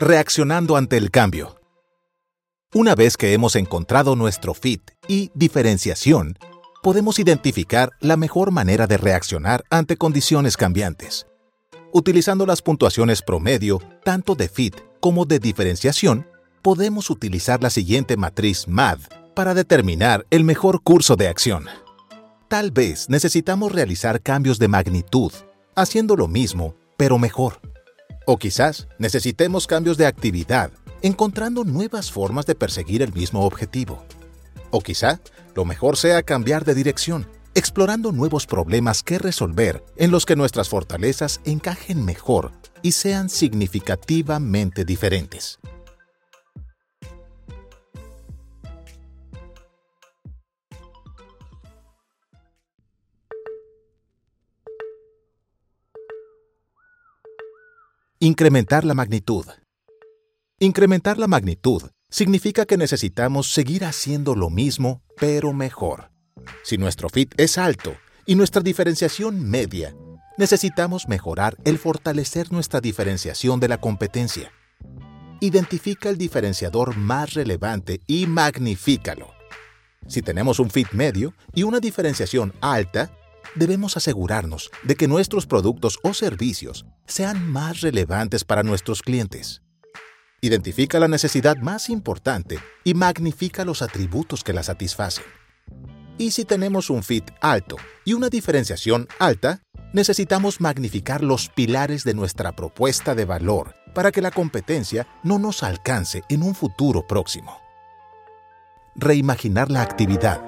[0.00, 1.60] Reaccionando ante el cambio.
[2.72, 6.38] Una vez que hemos encontrado nuestro fit y diferenciación,
[6.84, 11.26] podemos identificar la mejor manera de reaccionar ante condiciones cambiantes.
[11.92, 16.28] Utilizando las puntuaciones promedio, tanto de fit como de diferenciación,
[16.62, 19.00] podemos utilizar la siguiente matriz MAD
[19.34, 21.66] para determinar el mejor curso de acción.
[22.46, 25.32] Tal vez necesitamos realizar cambios de magnitud,
[25.74, 27.60] haciendo lo mismo, pero mejor.
[28.30, 30.70] O quizás necesitemos cambios de actividad,
[31.00, 34.04] encontrando nuevas formas de perseguir el mismo objetivo.
[34.70, 35.18] O quizá
[35.54, 40.68] lo mejor sea cambiar de dirección, explorando nuevos problemas que resolver en los que nuestras
[40.68, 42.52] fortalezas encajen mejor
[42.82, 45.58] y sean significativamente diferentes.
[58.20, 59.46] Incrementar la magnitud.
[60.58, 66.10] Incrementar la magnitud significa que necesitamos seguir haciendo lo mismo, pero mejor.
[66.64, 67.94] Si nuestro fit es alto
[68.26, 69.94] y nuestra diferenciación media,
[70.36, 74.50] necesitamos mejorar el fortalecer nuestra diferenciación de la competencia.
[75.38, 79.28] Identifica el diferenciador más relevante y magnifícalo.
[80.08, 83.12] Si tenemos un fit medio y una diferenciación alta,
[83.58, 89.62] debemos asegurarnos de que nuestros productos o servicios sean más relevantes para nuestros clientes.
[90.40, 95.24] Identifica la necesidad más importante y magnifica los atributos que la satisfacen.
[96.16, 102.14] Y si tenemos un fit alto y una diferenciación alta, necesitamos magnificar los pilares de
[102.14, 107.58] nuestra propuesta de valor para que la competencia no nos alcance en un futuro próximo.
[108.94, 110.40] Reimaginar la actividad.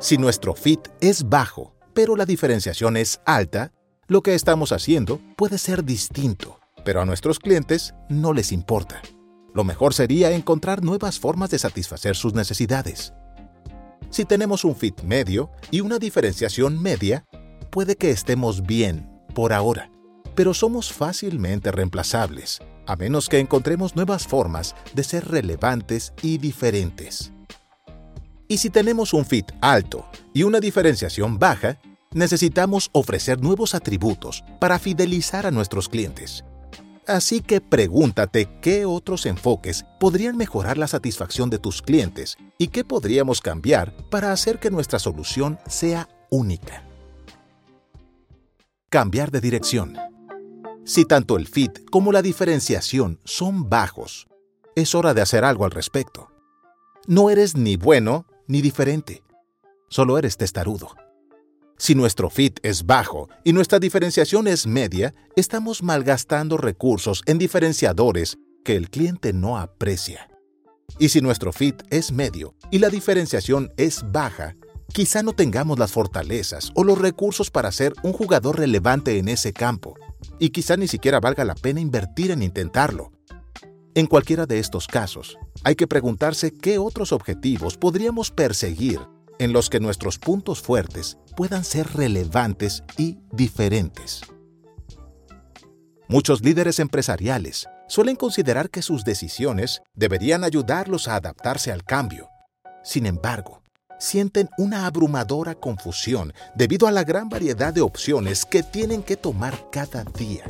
[0.00, 3.72] Si nuestro fit es bajo, pero la diferenciación es alta,
[4.06, 9.02] lo que estamos haciendo puede ser distinto, pero a nuestros clientes no les importa.
[9.52, 13.14] Lo mejor sería encontrar nuevas formas de satisfacer sus necesidades.
[14.10, 17.24] Si tenemos un fit medio y una diferenciación media,
[17.68, 19.90] puede que estemos bien por ahora,
[20.36, 27.32] pero somos fácilmente reemplazables, a menos que encontremos nuevas formas de ser relevantes y diferentes.
[28.48, 31.78] Y si tenemos un fit alto y una diferenciación baja,
[32.12, 36.44] necesitamos ofrecer nuevos atributos para fidelizar a nuestros clientes.
[37.06, 42.84] Así que pregúntate qué otros enfoques podrían mejorar la satisfacción de tus clientes y qué
[42.84, 46.84] podríamos cambiar para hacer que nuestra solución sea única.
[48.90, 49.96] Cambiar de dirección.
[50.84, 54.26] Si tanto el fit como la diferenciación son bajos,
[54.74, 56.30] es hora de hacer algo al respecto.
[57.06, 59.22] No eres ni bueno ni diferente,
[59.88, 60.96] solo eres testarudo.
[61.76, 68.36] Si nuestro fit es bajo y nuestra diferenciación es media, estamos malgastando recursos en diferenciadores
[68.64, 70.28] que el cliente no aprecia.
[70.98, 74.56] Y si nuestro fit es medio y la diferenciación es baja,
[74.92, 79.52] quizá no tengamos las fortalezas o los recursos para ser un jugador relevante en ese
[79.52, 79.94] campo,
[80.40, 83.12] y quizá ni siquiera valga la pena invertir en intentarlo.
[83.98, 89.00] En cualquiera de estos casos, hay que preguntarse qué otros objetivos podríamos perseguir
[89.40, 94.20] en los que nuestros puntos fuertes puedan ser relevantes y diferentes.
[96.06, 102.28] Muchos líderes empresariales suelen considerar que sus decisiones deberían ayudarlos a adaptarse al cambio.
[102.84, 103.64] Sin embargo,
[103.98, 109.70] sienten una abrumadora confusión debido a la gran variedad de opciones que tienen que tomar
[109.72, 110.44] cada día.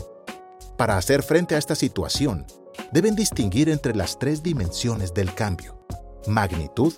[0.76, 2.44] Para hacer frente a esta situación,
[2.92, 5.78] deben distinguir entre las tres dimensiones del cambio,
[6.26, 6.94] magnitud,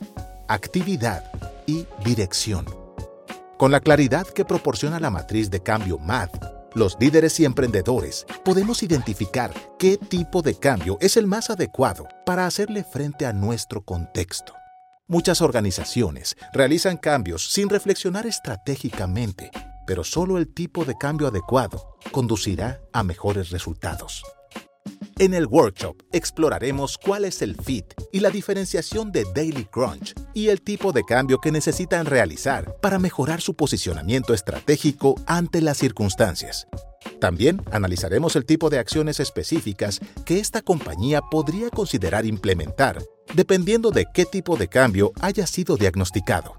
[0.48, 1.24] actividad
[1.66, 2.66] y dirección.
[3.56, 6.30] Con la claridad que proporciona la matriz de cambio MAD,
[6.74, 12.46] los líderes y emprendedores podemos identificar qué tipo de cambio es el más adecuado para
[12.46, 14.54] hacerle frente a nuestro contexto.
[15.08, 19.50] Muchas organizaciones realizan cambios sin reflexionar estratégicamente,
[19.84, 24.22] pero solo el tipo de cambio adecuado conducirá a mejores resultados.
[25.20, 30.48] En el workshop exploraremos cuál es el fit y la diferenciación de Daily Crunch y
[30.48, 36.66] el tipo de cambio que necesitan realizar para mejorar su posicionamiento estratégico ante las circunstancias.
[37.20, 43.02] También analizaremos el tipo de acciones específicas que esta compañía podría considerar implementar,
[43.34, 46.54] dependiendo de qué tipo de cambio haya sido diagnosticado.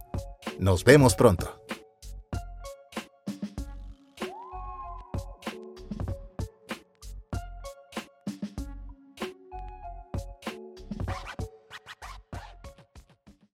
[0.60, 1.66] Nos vemos pronto.